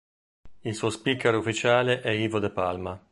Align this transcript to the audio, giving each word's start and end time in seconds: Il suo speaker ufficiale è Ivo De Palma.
Il 0.61 0.73
suo 0.73 0.89
speaker 0.89 1.35
ufficiale 1.35 2.01
è 2.01 2.09
Ivo 2.09 2.39
De 2.39 2.49
Palma. 2.49 2.99